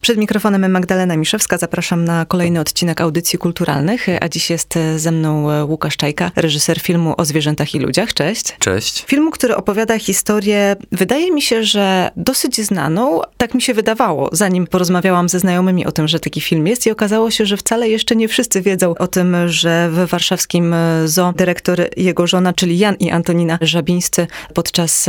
[0.00, 1.58] Przed mikrofonem Magdalena Miszewska.
[1.58, 7.14] Zapraszam na kolejny odcinek audycji kulturalnych, a dziś jest ze mną Łukasz Czajka, reżyser filmu
[7.16, 8.14] o zwierzętach i ludziach.
[8.14, 8.56] Cześć.
[8.58, 9.04] Cześć.
[9.04, 14.66] Filmu, który opowiada historię, wydaje mi się, że dosyć znaną, tak mi się wydawało, zanim
[14.66, 18.16] porozmawiałam ze znajomymi o tym, że taki film jest i okazało się, że wcale jeszcze
[18.16, 23.10] nie wszyscy wiedzą o tym, że w warszawskim zoo dyrektor jego żona, czyli Jan i
[23.10, 25.08] Antonina Żabińscy podczas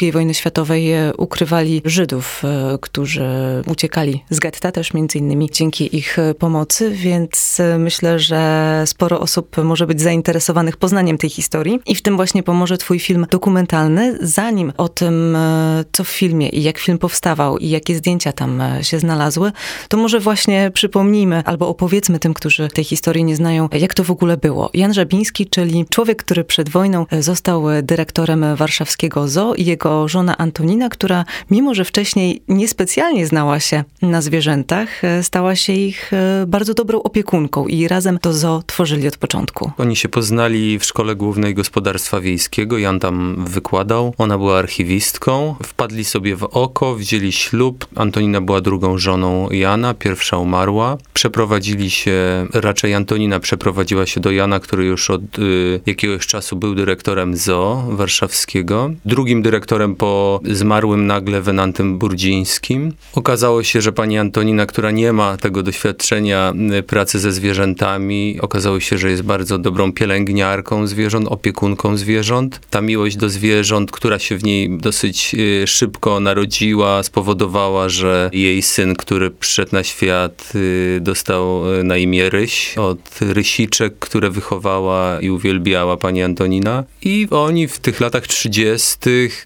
[0.00, 2.42] II wojny światowej ukrywali Żydów,
[2.80, 3.28] którzy
[3.66, 9.20] uciekali z getta też między innymi dzięki ich e, pomocy, więc e, myślę, że sporo
[9.20, 14.18] osób może być zainteresowanych poznaniem tej historii i w tym właśnie pomoże twój film dokumentalny.
[14.20, 18.62] Zanim o tym, e, co w filmie i jak film powstawał i jakie zdjęcia tam
[18.82, 19.52] się znalazły,
[19.88, 24.10] to może właśnie przypomnijmy albo opowiedzmy tym, którzy tej historii nie znają, jak to w
[24.10, 24.70] ogóle było.
[24.74, 30.88] Jan Żabiński, czyli człowiek, który przed wojną został dyrektorem warszawskiego zoo i jego żona Antonina,
[30.88, 36.44] która mimo, że wcześniej niespecjalnie znała się na na zwierzętach, e, stała się ich e,
[36.46, 39.70] bardzo dobrą opiekunką i razem to zoo tworzyli od początku.
[39.78, 46.04] Oni się poznali w Szkole Głównej Gospodarstwa Wiejskiego, Jan tam wykładał, ona była archiwistką, wpadli
[46.04, 52.94] sobie w oko, wzięli ślub, Antonina była drugą żoną Jana, pierwsza umarła, przeprowadzili się, raczej
[52.94, 58.90] Antonina przeprowadziła się do Jana, który już od y, jakiegoś czasu był dyrektorem zoo warszawskiego,
[59.04, 62.92] drugim dyrektorem po zmarłym nagle Wenantym Burdzińskim.
[63.14, 68.38] Okazało się, że pani pani Antonina, która nie ma tego doświadczenia y, pracy ze zwierzętami,
[68.40, 72.60] okazało się, że jest bardzo dobrą pielęgniarką zwierząt, opiekunką zwierząt.
[72.70, 78.62] Ta miłość do zwierząt, która się w niej dosyć y, szybko narodziła, spowodowała, że jej
[78.62, 85.30] syn, który przyszedł na świat, y, dostał na imię Ryś od rysiczek, które wychowała i
[85.30, 86.84] uwielbiała pani Antonina.
[87.02, 88.96] I oni w tych latach 30.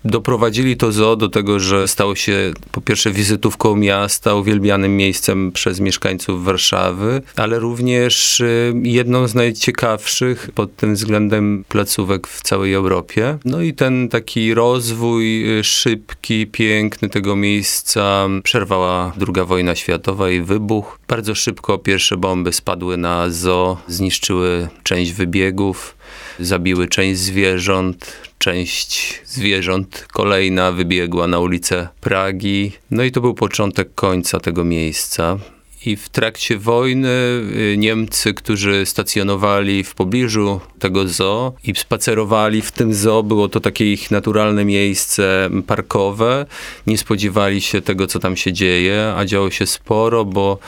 [0.04, 5.80] doprowadzili to zoo do tego, że stało się po pierwsze wizytówką miasta, uwielbianym miejscem przez
[5.80, 13.38] mieszkańców Warszawy, ale również y, jedną z najciekawszych pod tym względem placówek w całej Europie.
[13.44, 20.40] No i ten taki rozwój y, szybki, piękny tego miejsca przerwała II wojna światowa i
[20.40, 20.98] wybuch.
[21.08, 25.96] Bardzo szybko pierwsze bomby spadły na zoo, zniszczyły część wybiegów
[26.38, 32.72] zabiły część zwierząt, część zwierząt kolejna wybiegła na ulicę Pragi.
[32.90, 35.38] No i to był początek końca tego miejsca.
[35.86, 37.08] I w trakcie wojny
[37.56, 43.60] y, Niemcy, którzy stacjonowali w pobliżu tego zoo i spacerowali w tym zoo, było to
[43.60, 46.46] takie ich naturalne miejsce parkowe,
[46.86, 50.58] nie spodziewali się tego, co tam się dzieje, a działo się sporo, bo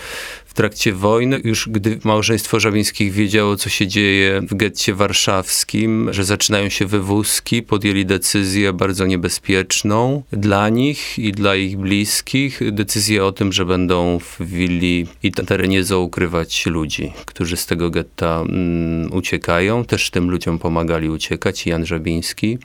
[0.55, 6.25] w trakcie wojny, już gdy małżeństwo Żabińskich wiedziało, co się dzieje w getcie warszawskim, że
[6.25, 12.61] zaczynają się wywózki, podjęli decyzję bardzo niebezpieczną dla nich i dla ich bliskich.
[12.73, 17.91] Decyzję o tym, że będą w willi i terenie zoo ukrywać ludzi, którzy z tego
[17.91, 19.85] getta mm, uciekają.
[19.85, 22.59] Też tym ludziom pomagali uciekać, Jan Żabiński.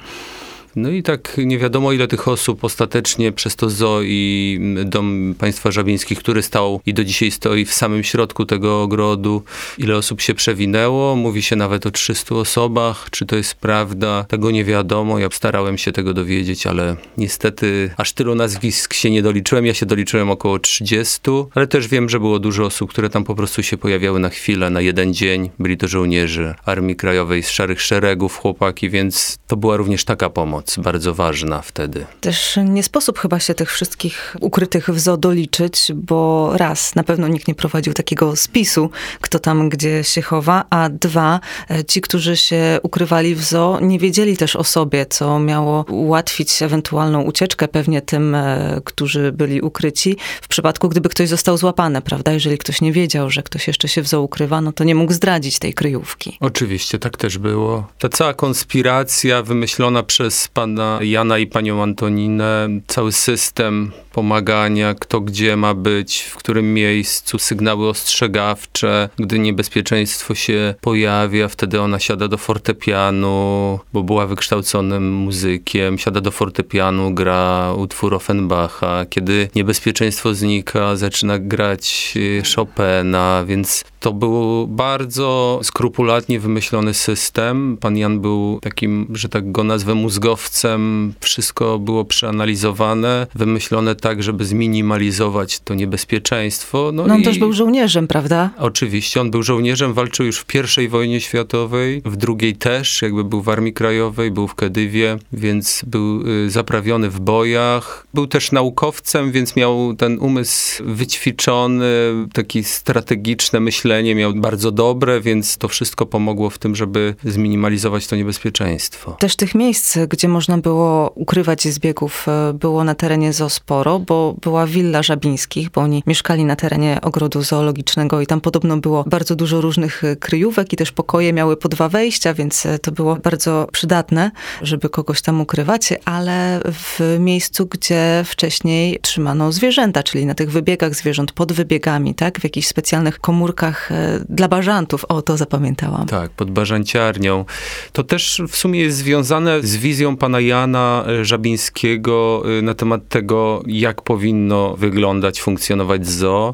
[0.79, 5.71] No i tak nie wiadomo ile tych osób ostatecznie przez to zoo i Dom Państwa
[5.71, 9.43] Żabińskich, który stał i do dzisiaj stoi w samym środku tego ogrodu,
[9.77, 11.15] ile osób się przewinęło.
[11.15, 13.07] Mówi się nawet o 300 osobach.
[13.11, 14.25] Czy to jest prawda?
[14.27, 15.19] Tego nie wiadomo.
[15.19, 19.65] Ja starałem się tego dowiedzieć, ale niestety aż tylu nazwisk się nie doliczyłem.
[19.65, 21.21] Ja się doliczyłem około 30,
[21.55, 24.69] ale też wiem, że było dużo osób, które tam po prostu się pojawiały na chwilę,
[24.69, 25.49] na jeden dzień.
[25.59, 30.68] Byli to żołnierze Armii Krajowej z Szarych Szeregów, chłopaki, więc to była również taka pomoc
[30.77, 32.05] bardzo ważna wtedy.
[32.21, 37.27] Też nie sposób chyba się tych wszystkich ukrytych w zoo doliczyć, bo raz, na pewno
[37.27, 38.89] nikt nie prowadził takiego spisu,
[39.21, 43.99] kto tam gdzie się chowa, a dwa, e, ci, którzy się ukrywali w zoo, nie
[43.99, 50.17] wiedzieli też o sobie, co miało ułatwić ewentualną ucieczkę pewnie tym, e, którzy byli ukryci,
[50.41, 52.31] w przypadku gdyby ktoś został złapany, prawda?
[52.31, 55.13] Jeżeli ktoś nie wiedział, że ktoś jeszcze się w zoo ukrywa, no to nie mógł
[55.13, 56.37] zdradzić tej kryjówki.
[56.39, 57.87] Oczywiście, tak też było.
[57.99, 65.57] Ta cała konspiracja wymyślona przez pana Jana i panią Antoninę, cały system pomagania, kto gdzie
[65.57, 72.37] ma być, w którym miejscu, sygnały ostrzegawcze, gdy niebezpieczeństwo się pojawia, wtedy ona siada do
[72.37, 79.05] fortepianu, bo była wykształconym muzykiem, siada do fortepianu, gra utwór Offenbacha.
[79.09, 87.77] Kiedy niebezpieczeństwo znika, zaczyna grać y, Chopina, więc to był bardzo skrupulatnie wymyślony system.
[87.77, 91.13] Pan Jan był takim, że tak go nazwę, mózgowcem.
[91.19, 96.91] Wszystko było przeanalizowane, wymyślone tak, żeby zminimalizować to niebezpieczeństwo.
[96.93, 97.23] No, no on i...
[97.23, 98.49] też był żołnierzem, prawda?
[98.57, 103.41] Oczywiście, on był żołnierzem, walczył już w pierwszej wojnie światowej, w drugiej też, jakby był
[103.41, 108.07] w Armii Krajowej, był w Kedywie, więc był y, zaprawiony w bojach.
[108.13, 111.85] Był też naukowcem, więc miał ten umysł wyćwiczony,
[112.33, 118.15] taki strategiczne myślenie miał bardzo dobre, więc to wszystko pomogło w tym, żeby zminimalizować to
[118.15, 119.11] niebezpieczeństwo.
[119.19, 123.49] Też tych miejsc, gdzie można było ukrywać zbiegów, y, było na terenie zoo
[123.89, 128.77] sporo, bo była willa Żabińskich, bo oni mieszkali na terenie ogrodu zoologicznego i tam podobno
[128.77, 132.91] było bardzo dużo różnych y, kryjówek i też pokoje miały po dwa wejścia, więc to
[132.91, 134.31] było bardzo przydatne,
[134.61, 140.95] żeby kogoś tam ukrywać, ale w miejscu, gdzie wcześniej trzymano zwierzęta, czyli na tych wybiegach
[140.95, 142.39] zwierząt, pod wybiegami, tak?
[142.39, 145.05] W jakichś specjalnych komórkach e, dla bażantów.
[145.05, 146.07] O, to zapamiętałam.
[146.07, 147.45] Tak, pod bażanciarnią.
[147.93, 153.07] To też w sumie jest związane z wizją pana Jana e, Żabińskiego e, na temat
[153.09, 156.53] tego, jak powinno wyglądać, funkcjonować zoo.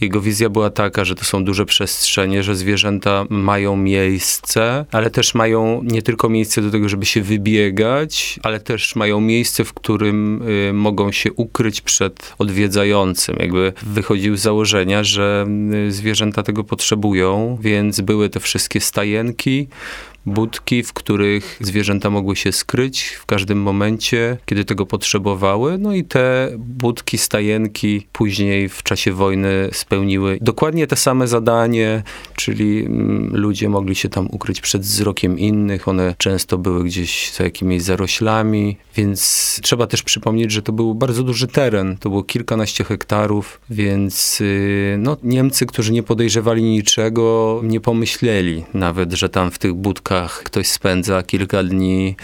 [0.00, 5.34] Jego wizja była taka, że to są duże przestrzenie, że zwierzęta mają miejsce, ale też
[5.34, 10.42] mają nie tylko miejsce do tego, żeby się wybiegać, ale też mają miejsce, w którym
[10.48, 13.36] y, mogą się ukryć przed odwiedzającym.
[13.38, 15.46] Jakby wychodził z założenia, że
[15.88, 19.68] y, zwierzęta tego potrzebują, więc były te wszystkie stajenki,
[20.26, 25.78] budki, w których zwierzęta mogły się skryć w każdym momencie, kiedy tego potrzebowały.
[25.78, 32.02] No i te budki, stajenki później w czasie wojny spełniły dokładnie te same zadanie,
[32.36, 35.88] czyli mm, ludzie mogli się tam ukryć przed wzrokiem innych.
[35.88, 41.22] One często były gdzieś za jakimiś zaroślami, więc trzeba też przypomnieć, że to był bardzo
[41.22, 41.96] duży teren.
[41.96, 49.12] To było kilkanaście hektarów, więc y, no, Niemcy, którzy nie podejrzewali niczego, nie pomyśleli nawet,
[49.12, 50.11] że tam w tych budkach
[50.44, 52.16] ktoś spędza kilka dni,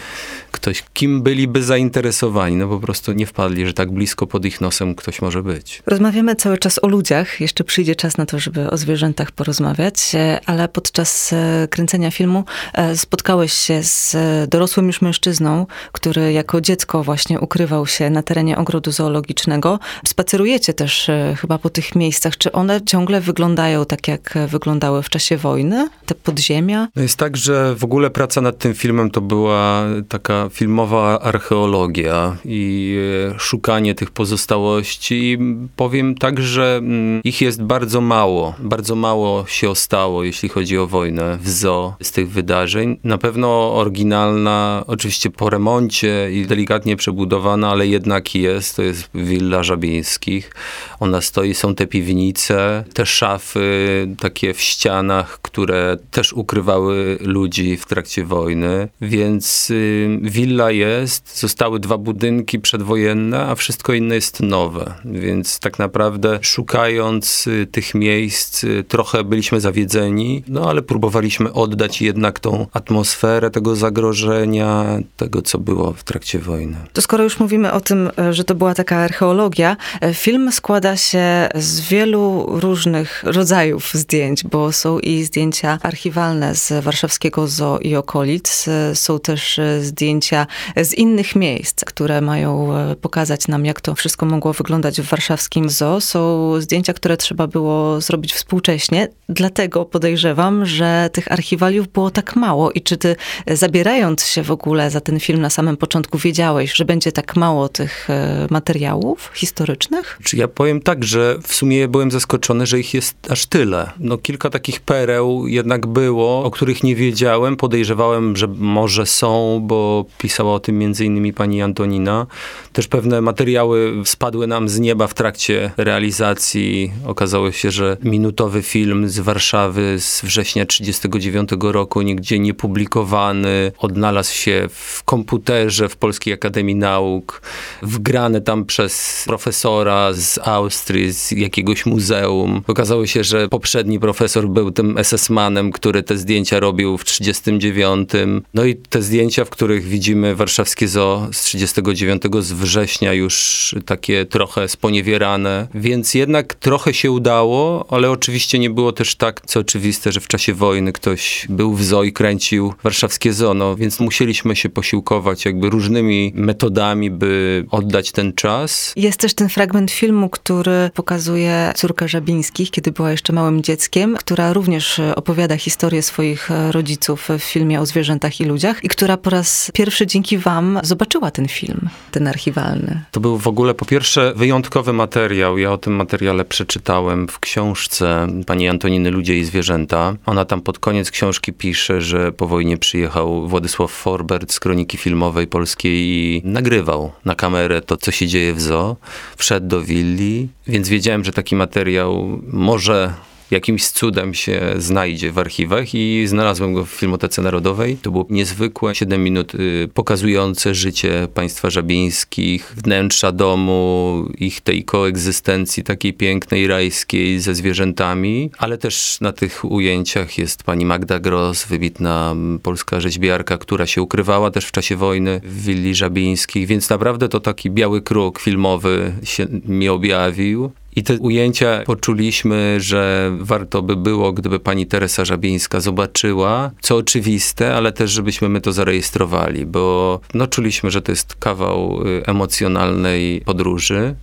[0.61, 2.55] ktoś, kim byliby zainteresowani.
[2.55, 5.83] No po prostu nie wpadli, że tak blisko pod ich nosem ktoś może być.
[5.85, 7.41] Rozmawiamy cały czas o ludziach.
[7.41, 12.43] Jeszcze przyjdzie czas na to, żeby o zwierzętach porozmawiać, e, ale podczas e, kręcenia filmu
[12.73, 14.15] e, spotkałeś się z
[14.49, 19.79] dorosłym już mężczyzną, który jako dziecko właśnie ukrywał się na terenie ogrodu zoologicznego.
[20.07, 22.37] Spacerujecie też chyba po tych miejscach.
[22.37, 25.89] Czy one ciągle wyglądają tak, jak wyglądały w czasie wojny?
[26.05, 26.87] Te podziemia?
[26.95, 32.37] No jest tak, że w ogóle praca nad tym filmem to była taka filmowa archeologia
[32.45, 32.97] i
[33.35, 35.37] e, szukanie tych pozostałości.
[35.75, 38.53] powiem tak, że mm, ich jest bardzo mało.
[38.59, 42.97] Bardzo mało się ostało, jeśli chodzi o wojnę w zoo z tych wydarzeń.
[43.03, 48.75] Na pewno oryginalna, oczywiście po remoncie i delikatnie przebudowana, ale jednak jest.
[48.75, 50.51] To jest Willa Żabińskich.
[50.99, 57.85] Ona stoi, są te piwnice, te szafy takie w ścianach, które też ukrywały ludzi w
[57.85, 64.93] trakcie wojny, więc y, willa jest, zostały dwa budynki przedwojenne, a wszystko inne jest nowe,
[65.05, 72.01] więc tak naprawdę szukając y, tych miejsc y, trochę byliśmy zawiedzeni, no ale próbowaliśmy oddać
[72.01, 76.77] jednak tą atmosferę tego zagrożenia, tego co było w trakcie wojny.
[76.93, 80.97] To skoro już mówimy o tym, e, że to była taka archeologia, e, film składa
[80.97, 87.95] się z wielu różnych rodzajów zdjęć, bo są i zdjęcia archiwalne z warszawskiego zoo i
[87.95, 88.65] okolic.
[88.93, 89.83] Są też e,
[90.29, 90.47] zdjęcia
[90.77, 95.69] z innych miejsc, które mają e, pokazać nam, jak to wszystko mogło wyglądać w warszawskim
[95.69, 96.01] zoo.
[96.01, 99.07] Są zdjęcia, które trzeba było zrobić współcześnie.
[99.29, 102.71] Dlatego podejrzewam, że tych archiwaliów było tak mało.
[102.71, 103.15] I czy ty,
[103.45, 107.35] e, zabierając się w ogóle za ten film na samym początku, wiedziałeś, że będzie tak
[107.35, 108.07] mało tych
[108.49, 110.19] materiałów historycznych?
[110.23, 113.91] Czy ja powiem tak, że w sumie byłem zaskoczony, że ich jest aż tyle.
[113.99, 120.05] No kilka takich pereł jednak było, o których nie wiedziałem, podejrzewałem, że może są, bo
[120.19, 122.27] pisała o tym innymi pani Antonina.
[122.73, 126.91] Też pewne materiały spadły nam z nieba w trakcie realizacji.
[127.05, 134.33] Okazało się, że minutowy film z Warszawy z września 1939 roku, nigdzie nie publikowany, odnalazł
[134.33, 137.41] się w komputerze w Polskiej Akademii Nauk,
[137.81, 142.61] wgrany tam przez profesora z Austrii, z jakiegoś muzeum.
[142.67, 148.09] Okazało się, że poprzedni profesor był tym SS-manem, który te zdjęcia robił w 1939 39.
[148.53, 154.25] No i te zdjęcia, w których widzimy warszawskie zoo z 39 z września już takie
[154.25, 160.11] trochę sponiewierane, więc jednak trochę się udało, ale oczywiście nie było też tak, co oczywiste,
[160.11, 164.55] że w czasie wojny ktoś był w zoo i kręcił warszawskie zoo, no więc musieliśmy
[164.55, 168.93] się posiłkować jakby różnymi metodami, by oddać ten czas.
[168.95, 174.53] Jest też ten fragment filmu, który pokazuje córkę Żabińskich, kiedy była jeszcze małym dzieckiem, która
[174.53, 179.71] również opowiada historię swoich rodziców w filmie o zwierzętach i ludziach i która po raz
[179.73, 183.01] pierwszy dzięki wam zobaczyła ten film, ten archiwalny.
[183.11, 185.57] To był w ogóle po pierwsze wyjątkowy materiał.
[185.57, 190.15] Ja o tym materiale przeczytałem w książce pani Antoniny Ludzie i Zwierzęta.
[190.25, 195.47] Ona tam pod koniec książki pisze, że po wojnie przyjechał Władysław Forbert z Kroniki Filmowej
[195.47, 198.95] Polskiej i nagrywał na kamerę to, co się dzieje w zoo.
[199.37, 203.13] Wszedł do willi, więc wiedziałem, że taki materiał może
[203.51, 207.97] jakimś cudem się znajdzie w archiwach i znalazłem go w Filmotece Narodowej.
[207.97, 215.83] To było niezwykłe 7 minut y, pokazujące życie państwa żabińskich, wnętrza domu, ich tej koegzystencji
[215.83, 222.35] takiej pięknej, rajskiej ze zwierzętami, ale też na tych ujęciach jest pani Magda Gross, wybitna
[222.63, 227.39] polska rzeźbiarka, która się ukrywała też w czasie wojny w willi żabińskich, więc naprawdę to
[227.39, 230.71] taki biały kruk filmowy się mi objawił.
[230.95, 237.75] I te ujęcia poczuliśmy, że warto by było, gdyby pani Teresa Żabińska zobaczyła, co oczywiste,
[237.75, 243.41] ale też żebyśmy my to zarejestrowali, bo no, czuliśmy, że to jest kawał y, emocjonalnej
[243.41, 244.15] podróży.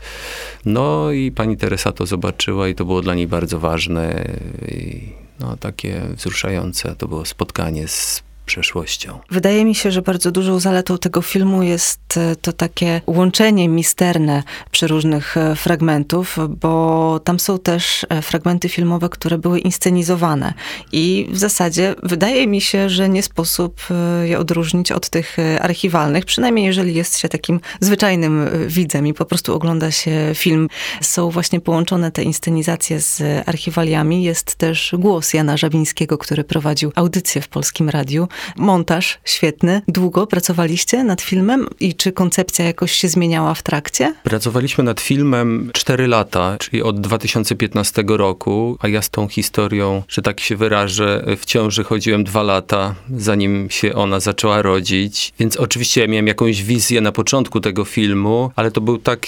[0.64, 4.24] No i pani Teresa to zobaczyła i to było dla niej bardzo ważne
[4.68, 5.00] i
[5.40, 9.18] no, takie wzruszające to było spotkanie z przeszłością.
[9.30, 14.42] Wydaje mi się, że bardzo dużą zaletą tego filmu jest e, to takie łączenie misterne
[14.70, 20.54] przeróżnych e, fragmentów, bo tam są też e, fragmenty filmowe, które były inscenizowane.
[20.92, 23.80] I w zasadzie wydaje mi się, że nie sposób
[24.24, 29.54] je odróżnić od tych archiwalnych, przynajmniej jeżeli jest się takim zwyczajnym widzem i po prostu
[29.54, 30.68] ogląda się film.
[31.00, 34.22] Są właśnie połączone te inscenizacje z archiwaliami.
[34.22, 38.28] Jest też głos Jana Żabińskiego, który prowadził audycję w Polskim Radiu.
[38.56, 39.82] Montaż świetny.
[39.88, 44.14] Długo pracowaliście nad filmem i czy koncepcja jakoś się zmieniała w trakcie?
[44.22, 50.22] Pracowaliśmy nad filmem 4 lata, czyli od 2015 roku, a ja z tą historią, że
[50.22, 55.32] tak się wyrażę, w ciąży chodziłem dwa lata, zanim się ona zaczęła rodzić.
[55.38, 59.26] Więc oczywiście ja miałem jakąś wizję na początku tego filmu, ale to był tak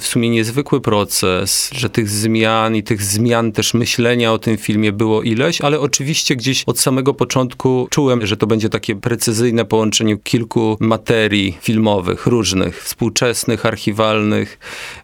[0.00, 4.92] w sumie niezwykły proces, że tych zmian i tych zmian też myślenia o tym filmie
[4.92, 10.16] było ileś, ale oczywiście gdzieś od samego początku czułem, że to będzie takie precyzyjne połączenie
[10.16, 14.58] kilku materii filmowych, różnych, współczesnych, archiwalnych.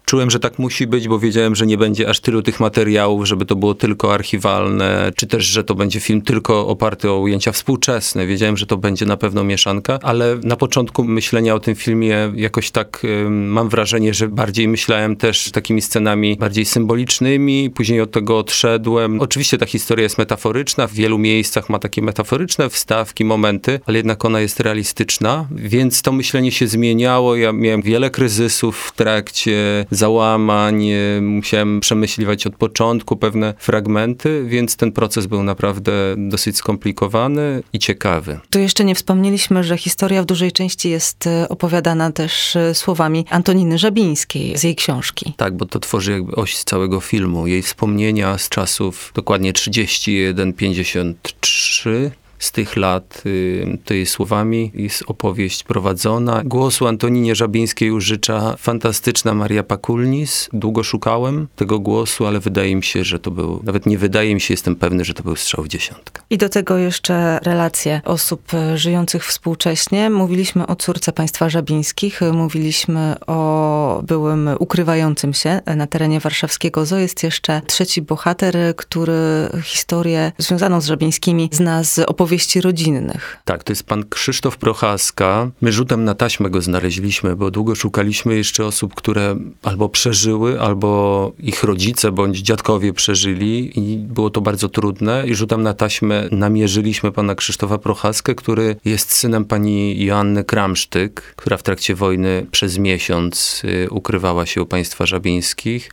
[0.05, 3.45] Czułem, że tak musi być, bo wiedziałem, że nie będzie aż tylu tych materiałów, żeby
[3.45, 8.27] to było tylko archiwalne, czy też, że to będzie film tylko oparty o ujęcia współczesne.
[8.27, 12.71] Wiedziałem, że to będzie na pewno mieszanka, ale na początku myślenia o tym filmie jakoś
[12.71, 19.21] tak mam wrażenie, że bardziej myślałem też takimi scenami bardziej symbolicznymi, później od tego odszedłem.
[19.21, 24.25] Oczywiście ta historia jest metaforyczna, w wielu miejscach ma takie metaforyczne wstawki, momenty, ale jednak
[24.25, 27.35] ona jest realistyczna, więc to myślenie się zmieniało.
[27.35, 30.87] Ja miałem wiele kryzysów w trakcie, załamań,
[31.21, 38.39] musiałem przemyśliwać od początku pewne fragmenty, więc ten proces był naprawdę dosyć skomplikowany i ciekawy.
[38.49, 43.25] Tu jeszcze nie wspomnieliśmy, że historia w dużej części jest e, opowiadana też e, słowami
[43.29, 45.33] Antoniny Żabińskiej z jej książki.
[45.37, 47.47] Tak, bo to tworzy jakby oś całego filmu.
[47.47, 56.41] Jej wspomnienia z czasów dokładnie 31-53 z tych lat y, tej słowami jest opowieść prowadzona.
[56.45, 60.49] Głosu Antoninie Żabińskiej użycza fantastyczna Maria Pakulnis.
[60.53, 64.41] Długo szukałem tego głosu, ale wydaje mi się, że to był, nawet nie wydaje mi
[64.41, 66.21] się, jestem pewny, że to był strzał w dziesiątkę.
[66.29, 70.09] I do tego jeszcze relacje osób e, żyjących współcześnie.
[70.09, 76.97] Mówiliśmy o córce państwa Żabińskich, mówiliśmy o byłym ukrywającym się na terenie warszawskiego zoo.
[76.97, 83.37] Jest jeszcze trzeci bohater, który historię związaną z Żabińskimi zna z opowieści opowieści rodzinnych.
[83.45, 85.51] Tak, to jest pan Krzysztof Prochaska.
[85.61, 91.31] My rzutem na taśmę go znaleźliśmy, bo długo szukaliśmy jeszcze osób, które albo przeżyły, albo
[91.39, 95.27] ich rodzice bądź dziadkowie przeżyli i było to bardzo trudne.
[95.27, 101.57] I rzutem na taśmę namierzyliśmy pana Krzysztofa Prochaskę, który jest synem pani Joanny Kramsztyk, która
[101.57, 105.91] w trakcie wojny przez miesiąc y, ukrywała się u państwa żabińskich.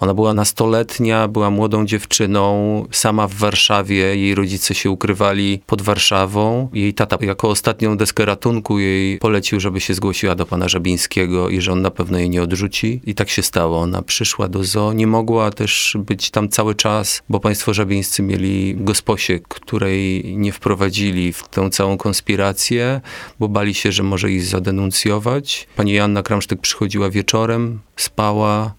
[0.00, 4.16] Ona była nastoletnia, była młodą dziewczyną, sama w Warszawie.
[4.16, 6.68] Jej rodzice się ukrywali pod Warszawą.
[6.72, 11.60] Jej tata jako ostatnią deskę ratunku jej polecił, żeby się zgłosiła do pana Żabińskiego i
[11.60, 13.00] że on na pewno jej nie odrzuci.
[13.06, 13.78] I tak się stało.
[13.78, 18.76] Ona przyszła do zoo, nie mogła też być tam cały czas, bo państwo żabińscy mieli
[18.76, 23.00] gosposię, której nie wprowadzili w tę całą konspirację,
[23.40, 25.68] bo bali się, że może ich zadenuncjować.
[25.76, 28.74] Pani Joanna Kramsztyk przychodziła wieczorem, spała,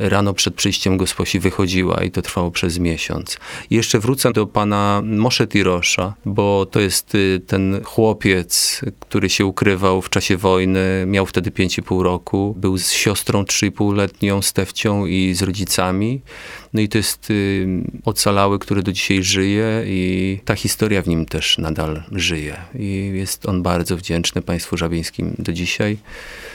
[0.00, 3.38] rano przed przyjściem gosposi wychodziła i to trwało przez miesiąc.
[3.70, 9.46] I jeszcze wrócę do pana Moshe Tirosza, bo to jest y, ten chłopiec, który się
[9.46, 15.42] ukrywał w czasie wojny, miał wtedy 5,5 roku, był z siostrą 3,5-letnią, Stefcią i z
[15.42, 16.22] rodzicami.
[16.74, 17.66] No i to jest y,
[18.04, 22.56] ocalały, który do dzisiaj żyje i ta historia w nim też nadal żyje.
[22.74, 25.98] I jest on bardzo wdzięczny państwu żabińskim do dzisiaj.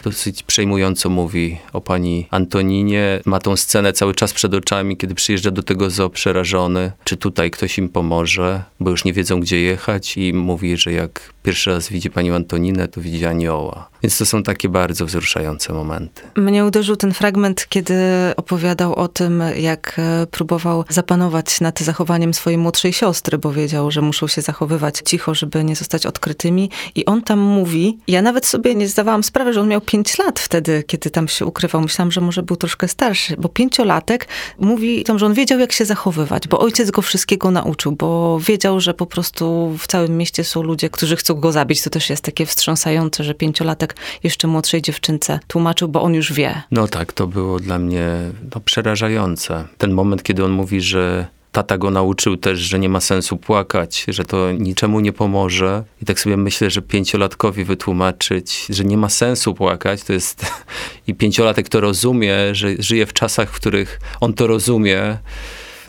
[0.04, 3.20] Dosyć przejmująco mówi o pani Antoninie.
[3.26, 7.52] Ma tą scenę cały czas przed oczami, kiedy przyjeżdża do tego zoo przerażony, czy tutaj
[7.52, 11.90] ktoś im pomoże, bo już nie wiedzą, gdzie jechać i mówi, że jak pierwszy raz
[11.90, 13.90] widzi panią Antoninę, to widzi anioła.
[14.04, 16.22] Więc to są takie bardzo wzruszające momenty.
[16.36, 17.96] Mnie uderzył ten fragment, kiedy
[18.38, 24.02] opowiadał o tym, jak e, próbował zapanować nad zachowaniem swojej młodszej siostry, bo wiedział, że
[24.02, 26.70] muszą się zachowywać cicho, żeby nie zostać odkrytymi.
[26.96, 30.40] I on tam mówi, ja nawet sobie nie zdawałam sprawy, że on miał 5 lat
[30.40, 31.82] wtedy, kiedy tam się ukrywał.
[31.82, 34.28] Myślałam, że może był troszkę starszy, bo pięciolatek
[34.60, 38.80] mówi tam, że on wiedział, jak się zachowywać, bo ojciec go wszystkiego nauczył, bo wiedział,
[38.80, 41.82] że po prostu w całym mieście są ludzie, którzy chcą go zabić.
[41.82, 46.62] To też jest takie wstrząsające, że pięciolatek jeszcze młodszej dziewczynce tłumaczył, bo on już wie.
[46.72, 48.08] No tak, to było dla mnie
[48.56, 49.64] no, przerażające.
[49.78, 54.06] Ten moment, kiedy on mówi, że tata go nauczył też, że nie ma sensu płakać,
[54.08, 55.84] że to niczemu nie pomoże.
[56.02, 60.46] I tak sobie myślę, że pięciolatkowi wytłumaczyć, że nie ma sensu płakać, to jest
[61.08, 65.18] i pięciolatek to rozumie, że żyje w czasach, w których on to rozumie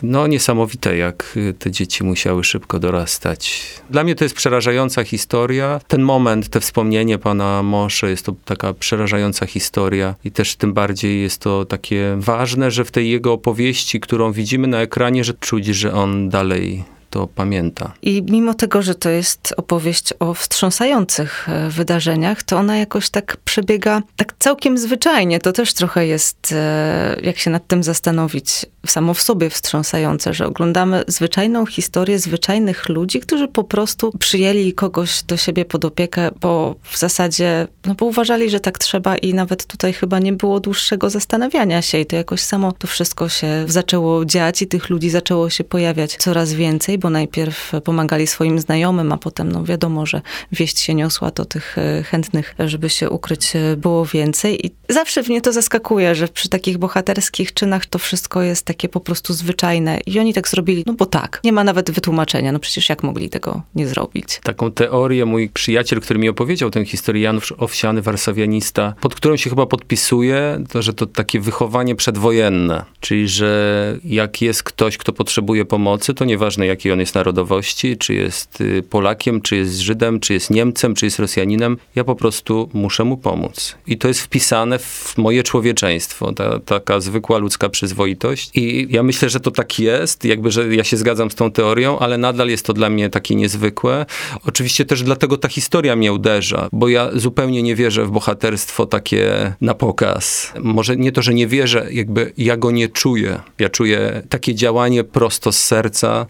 [0.03, 3.63] no niesamowite, jak y, te dzieci musiały szybko dorastać.
[3.89, 5.81] Dla mnie to jest przerażająca historia.
[5.87, 11.21] Ten moment, te wspomnienie pana Moshe, jest to taka przerażająca historia i też tym bardziej
[11.21, 15.65] jest to takie ważne, że w tej jego opowieści, którą widzimy na ekranie, że czuć,
[15.65, 17.93] że on dalej to pamięta.
[18.01, 23.37] I mimo tego, że to jest opowieść o wstrząsających e, wydarzeniach, to ona jakoś tak
[23.37, 25.39] przebiega tak całkiem zwyczajnie.
[25.39, 30.45] To też trochę jest, e, jak się nad tym zastanowić, samo w sobie wstrząsające, że
[30.47, 36.75] oglądamy zwyczajną historię zwyczajnych ludzi, którzy po prostu przyjęli kogoś do siebie pod opiekę, bo
[36.83, 41.09] w zasadzie, no bo uważali, że tak trzeba i nawet tutaj chyba nie było dłuższego
[41.09, 45.49] zastanawiania się i to jakoś samo to wszystko się zaczęło dziać i tych ludzi zaczęło
[45.49, 50.79] się pojawiać coraz więcej, bo najpierw pomagali swoim znajomym, a potem, no wiadomo, że wieść
[50.79, 55.41] się niosła, to tych e, chętnych, żeby się ukryć e, było więcej i zawsze mnie
[55.41, 59.99] to zaskakuje, że przy takich bohaterskich czynach to wszystko jest takie po prostu zwyczajne.
[60.05, 61.41] I oni tak zrobili, no bo tak.
[61.43, 62.51] Nie ma nawet wytłumaczenia.
[62.51, 64.39] No przecież jak mogli tego nie zrobić?
[64.43, 69.49] Taką teorię mój przyjaciel, który mi opowiedział tę historię, Janusz Owsiany, warszawianista, pod którą się
[69.49, 72.85] chyba podpisuje, to że to takie wychowanie przedwojenne.
[72.99, 78.13] Czyli, że jak jest ktoś, kto potrzebuje pomocy, to nieważne jakiej on jest narodowości, czy
[78.13, 82.69] jest y, Polakiem, czy jest Żydem, czy jest Niemcem, czy jest Rosjaninem, ja po prostu
[82.73, 83.75] muszę mu pomóc.
[83.87, 88.51] I to jest wpisane w moje człowieczeństwo, ta, taka zwykła ludzka przyzwoitość.
[88.53, 91.99] I ja myślę, że to tak jest, jakby, że ja się zgadzam z tą teorią,
[91.99, 94.05] ale nadal jest to dla mnie takie niezwykłe.
[94.45, 99.53] Oczywiście też dlatego ta historia mnie uderza, bo ja zupełnie nie wierzę w bohaterstwo takie
[99.61, 100.53] na pokaz.
[100.59, 103.39] Może nie to, że nie wierzę, jakby ja go nie czuję.
[103.59, 106.25] Ja czuję takie działanie prosto z serca,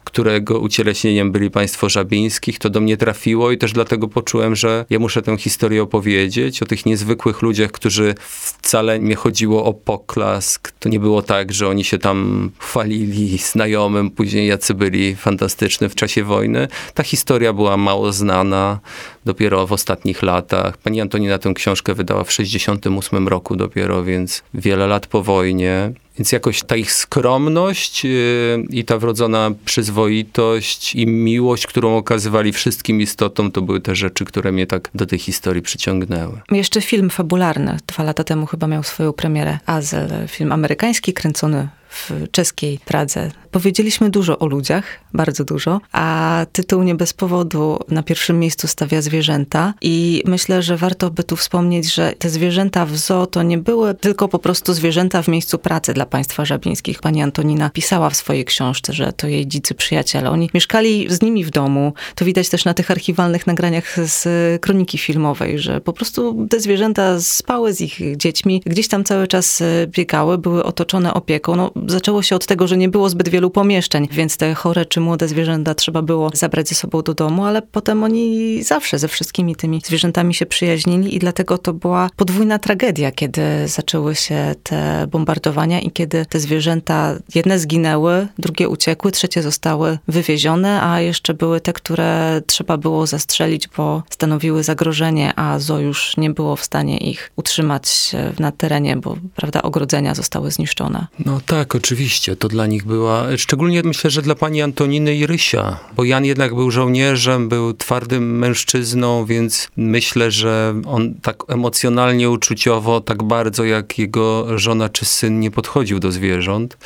[0.47, 2.60] którego ucieleśnieniem byli państwo Żabińskich.
[2.60, 6.65] To do mnie trafiło i też dlatego poczułem, że ja muszę tę historię opowiedzieć o
[6.65, 10.71] tych niezwykłych ludziach, którzy wcale nie chodziło o poklask.
[10.79, 15.95] To nie było tak, że oni się tam chwalili znajomym, później jacy byli fantastyczni w
[15.95, 16.67] czasie wojny.
[16.93, 18.79] Ta historia była mało znana
[19.25, 20.77] dopiero w ostatnich latach.
[20.77, 25.93] Pani Antonina tę książkę wydała w 68 roku dopiero, więc wiele lat po wojnie.
[26.17, 33.01] Więc jakoś ta ich skromność yy, i ta wrodzona przyzwoitość i miłość, którą okazywali wszystkim
[33.01, 36.41] istotom, to były te rzeczy, które mnie tak do tej historii przyciągnęły.
[36.51, 37.77] Jeszcze film fabularny.
[37.88, 43.32] Dwa lata temu chyba miał swoją premierę Azel, film amerykański, kręcony w czeskiej Pradze.
[43.52, 49.02] Powiedzieliśmy dużo o ludziach, bardzo dużo, a tytuł nie bez powodu na pierwszym miejscu stawia
[49.02, 53.58] zwierzęta i myślę, że warto by tu wspomnieć, że te zwierzęta w zoo to nie
[53.58, 57.00] były tylko po prostu zwierzęta w miejscu pracy dla państwa żabińskich.
[57.00, 60.30] Pani Antonina pisała w swojej książce, że to jej dzicy przyjaciele.
[60.30, 61.93] Oni mieszkali z nimi w domu.
[62.15, 64.28] To widać też na tych archiwalnych nagraniach z
[64.62, 69.63] kroniki filmowej, że po prostu te zwierzęta spały z ich dziećmi, gdzieś tam cały czas
[69.88, 71.56] biegały, były otoczone opieką.
[71.56, 74.99] No, zaczęło się od tego, że nie było zbyt wielu pomieszczeń, więc te chore czy
[74.99, 79.55] młode zwierzęta trzeba było zabrać ze sobą do domu, ale potem oni zawsze ze wszystkimi
[79.55, 85.79] tymi zwierzętami się przyjaźnili i dlatego to była podwójna tragedia, kiedy zaczęły się te bombardowania
[85.79, 91.73] i kiedy te zwierzęta, jedne zginęły, drugie uciekły, trzecie zostały wywiezione, a jeszcze były te,
[91.73, 97.31] które trzeba było zastrzelić, bo stanowiły zagrożenie, a zo już nie było w stanie ich
[97.35, 101.07] utrzymać na terenie, bo prawda, ogrodzenia zostały zniszczone.
[101.25, 102.36] No tak, oczywiście.
[102.36, 106.56] To dla nich była, szczególnie myślę, że dla pani Antoniny i Rysia, bo Jan jednak
[106.56, 113.99] był żołnierzem, był twardym mężczyzną, więc myślę, że on tak emocjonalnie, uczuciowo, tak bardzo jak
[113.99, 116.77] jego żona czy syn nie podchodził do zwierząt.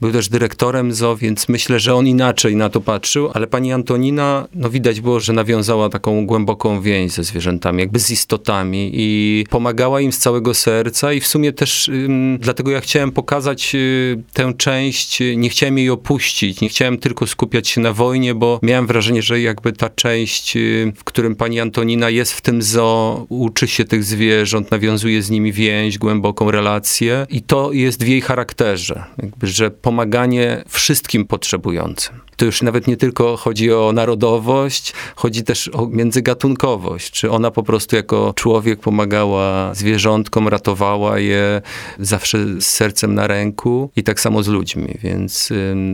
[0.00, 4.48] Był też dyrektorem ZO, więc myślę, że on inaczej na to patrzył, ale pani Antonina,
[4.54, 10.00] no widać było, że nawiązała taką głęboką więź ze zwierzętami, jakby z istotami i pomagała
[10.00, 14.52] im z całego serca i w sumie też ym, dlatego ja chciałem pokazać y, tę
[14.58, 19.22] część, nie chciałem jej opuścić, nie chciałem tylko skupiać się na wojnie, bo miałem wrażenie,
[19.22, 23.84] że jakby ta część, y, w którym pani Antonina jest w tym zoo, uczy się
[23.84, 29.46] tych zwierząt, nawiązuje z nimi więź, głęboką relację i to jest w jej charakterze, jakby,
[29.46, 32.26] że pomaganie wszystkim potrzebującym.
[32.36, 37.10] To już nawet nie tylko chodzi o narodowość, chodzi też o międzygatunkowość.
[37.10, 41.62] Czy ona po prostu jako człowiek pomagała zwierzątkom, ratowała je
[41.98, 45.52] zawsze z sercem na ręku i tak samo z ludźmi, więc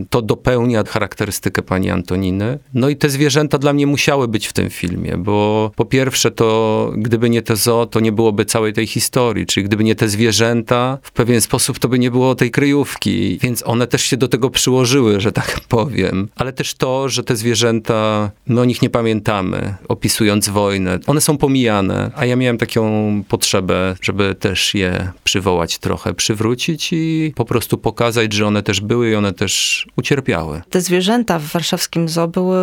[0.09, 2.59] to dopełnia charakterystykę pani Antoniny.
[2.73, 6.91] No i te zwierzęta dla mnie musiały być w tym filmie, bo po pierwsze to
[6.97, 10.97] gdyby nie te zoo, to nie byłoby całej tej historii, czyli gdyby nie te zwierzęta,
[11.01, 14.49] w pewien sposób to by nie było tej kryjówki, więc one też się do tego
[14.49, 19.75] przyłożyły, że tak powiem ale też to, że te zwierzęta, my o nich nie pamiętamy,
[19.87, 20.99] opisując wojnę.
[21.07, 27.33] One są pomijane, a ja miałem taką potrzebę, żeby też je przywołać trochę, przywrócić i
[27.35, 30.61] po prostu pokazać, że one też były i one też ucierpiały.
[30.69, 32.57] Te zwierzęta w warszawskim zoo były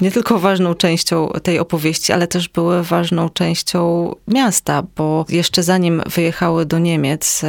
[0.00, 6.02] nie tylko ważną częścią tej opowieści, ale też były ważną częścią miasta, bo jeszcze zanim
[6.06, 7.42] wyjechały do Niemiec,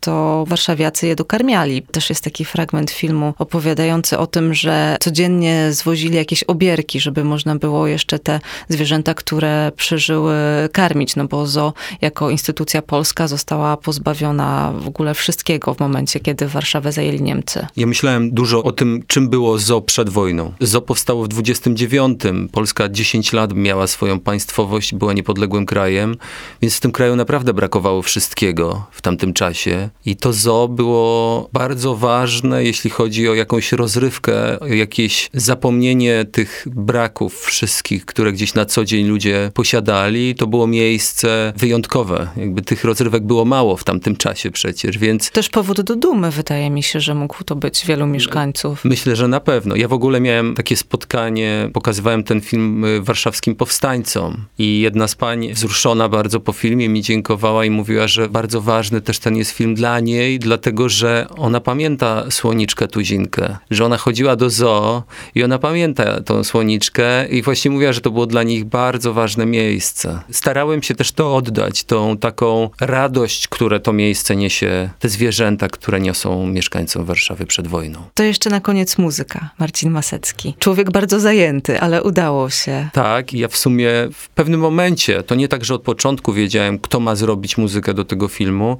[0.00, 1.82] to warszawiacy je dokarmiali.
[1.82, 7.56] Też jest taki fragment filmu opowiadający o tym, że codziennie zwozili jakieś obierki, żeby można
[7.56, 10.34] było jeszcze te zwierzęta, które przeżyły,
[10.72, 16.48] karmić, no bo ZO jako instytucja polska została pozbawiona w ogóle wszystkiego w momencie, kiedy
[16.48, 17.66] Warszawę Niemcy.
[17.76, 20.52] Ja myślałem dużo o tym, czym było ZO przed wojną.
[20.60, 22.20] ZO powstało w 29.
[22.52, 26.16] Polska 10 lat miała swoją państwowość, była niepodległym krajem,
[26.62, 29.90] więc w tym kraju naprawdę brakowało wszystkiego w tamtym czasie.
[30.06, 36.24] I to ZO było bardzo ważne, jeśli chodzi o jakąś rozrywkę, o jakieś jakieś zapomnienie
[36.32, 40.34] tych braków wszystkich, które gdzieś na co dzień ludzie posiadali.
[40.34, 42.28] To było miejsce wyjątkowe.
[42.36, 45.30] Jakby tych rozrywek było mało w tamtym czasie przecież, więc...
[45.30, 48.84] Też powód do dumy wydaje mi się, że mógł to być wielu mieszkańców.
[48.84, 49.76] Myślę, że na pewno.
[49.76, 55.14] Ja w ogóle miałem takie spotkanie, pokazywałem ten film y, warszawskim powstańcom i jedna z
[55.14, 59.50] pań wzruszona bardzo po filmie mi dziękowała i mówiła, że bardzo ważny też ten jest
[59.50, 65.02] film dla niej, dlatego, że ona pamięta słoniczkę Tuzinkę, że ona chodziła do zoo
[65.34, 69.46] i ona pamięta tą słoniczkę i właśnie mówiła, że to było dla nich bardzo ważne
[69.46, 70.20] miejsce.
[70.30, 76.00] Starałem się też to oddać, tą taką radość, które to miejsce niesie, te zwierzęta, które
[76.00, 76.46] niosą
[76.80, 77.98] mieszkańcom Warszawy przed wojną.
[78.14, 79.50] To jeszcze na koniec muzyka.
[79.58, 80.54] Marcin Masecki.
[80.58, 82.88] Człowiek bardzo zajęty, ale udało się.
[82.92, 87.00] Tak, ja w sumie w pewnym momencie, to nie tak, że od początku wiedziałem, kto
[87.00, 88.78] ma zrobić muzykę do tego filmu.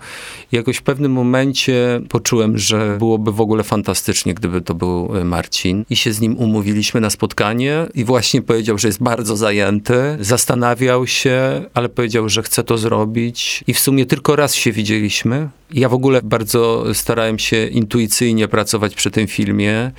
[0.52, 5.84] Jakoś w pewnym momencie poczułem, że byłoby w ogóle fantastycznie, gdyby to był Marcin.
[5.90, 10.16] I się się z nim umówiliśmy na spotkanie i właśnie powiedział, że jest bardzo zajęty,
[10.20, 15.48] zastanawiał się, ale powiedział, że chce to zrobić i w sumie tylko raz się widzieliśmy.
[15.72, 19.92] Ja w ogóle bardzo starałem się intuicyjnie pracować przy tym filmie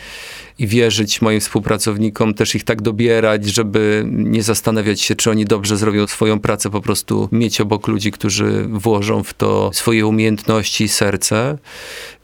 [0.62, 5.78] i wierzyć moim współpracownikom, też ich tak dobierać, żeby nie zastanawiać się, czy oni dobrze
[5.78, 10.88] zrobią swoją pracę, po prostu mieć obok ludzi, którzy włożą w to swoje umiejętności i
[10.88, 11.58] serce.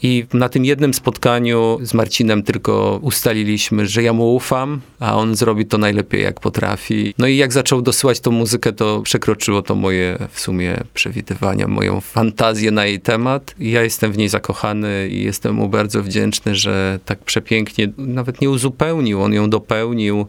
[0.03, 5.35] I na tym jednym spotkaniu z Marcinem tylko ustaliliśmy, że ja mu ufam, a on
[5.35, 7.13] zrobi to najlepiej jak potrafi.
[7.17, 12.01] No i jak zaczął dosyłać tą muzykę, to przekroczyło to moje w sumie przewidywania, moją
[12.01, 13.55] fantazję na jej temat.
[13.59, 18.26] I ja jestem w niej zakochany i jestem mu bardzo wdzięczny, że tak przepięknie, nawet
[18.41, 20.25] nie uzupełnił, on ją dopełnił.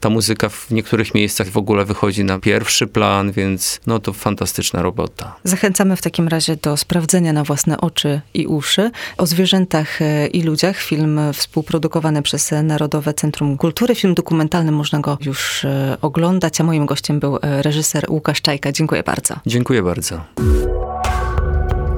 [0.00, 4.82] Ta muzyka w niektórych miejscach w ogóle wychodzi na pierwszy plan, więc no to fantastyczna
[4.82, 5.36] robota.
[5.44, 8.90] Zachęcamy w takim razie do sprawdzenia na własne oczy i uszy.
[9.18, 10.76] O zwierzętach e, i ludziach.
[10.76, 13.94] Film współprodukowany przez Narodowe Centrum Kultury.
[13.94, 18.72] Film dokumentalny, można go już e, oglądać, a moim gościem był e, reżyser Łukasz Czajka.
[18.72, 19.34] Dziękuję bardzo.
[19.46, 20.20] Dziękuję bardzo.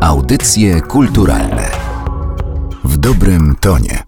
[0.01, 1.71] Audycje kulturalne
[2.85, 4.08] W dobrym tonie.